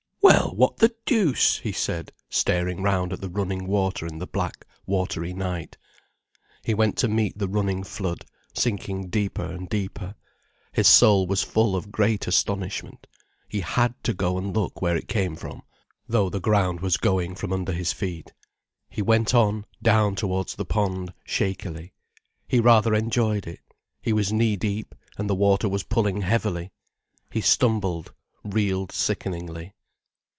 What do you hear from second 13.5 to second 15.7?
had to go and look where it came from,